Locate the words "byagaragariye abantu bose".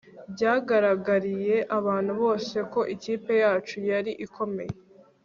0.33-2.55